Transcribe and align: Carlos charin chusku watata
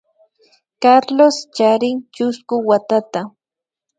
Carlos 0.81 1.35
charin 1.55 1.97
chusku 2.15 2.55
watata 2.69 3.21